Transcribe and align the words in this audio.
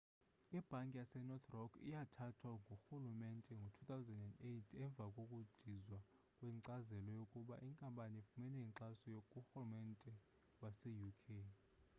ibhanki 0.57 0.95
yasenorth 1.01 1.47
rock 1.55 1.73
yathathwa 1.91 2.49
ngurhulumente 2.61 3.53
ngo-2008 3.63 4.63
emva 4.83 5.05
kokudizwa 5.15 5.99
kwenkcazelo 6.37 7.09
yokuba 7.19 7.55
inkampani 7.67 8.15
ifumene 8.21 8.57
inkxaso 8.65 9.11
kurhulumente 9.31 10.11
wase 10.61 10.89
uk 11.09 11.23